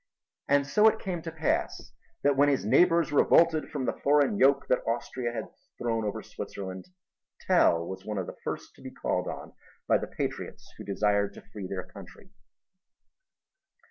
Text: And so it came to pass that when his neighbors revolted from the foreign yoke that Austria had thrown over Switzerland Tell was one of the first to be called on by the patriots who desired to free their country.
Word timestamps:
And 0.47 0.65
so 0.65 0.87
it 0.87 0.97
came 0.97 1.21
to 1.21 1.31
pass 1.31 1.93
that 2.23 2.35
when 2.35 2.49
his 2.49 2.65
neighbors 2.65 3.11
revolted 3.11 3.69
from 3.69 3.85
the 3.85 3.93
foreign 3.93 4.35
yoke 4.35 4.65
that 4.67 4.83
Austria 4.87 5.31
had 5.31 5.51
thrown 5.77 6.05
over 6.05 6.23
Switzerland 6.23 6.87
Tell 7.41 7.85
was 7.85 8.03
one 8.03 8.17
of 8.17 8.25
the 8.25 8.35
first 8.43 8.73
to 8.77 8.81
be 8.81 8.89
called 8.89 9.27
on 9.27 9.53
by 9.87 9.99
the 9.99 10.07
patriots 10.07 10.73
who 10.79 10.83
desired 10.83 11.35
to 11.35 11.43
free 11.53 11.67
their 11.67 11.83
country. 11.85 12.31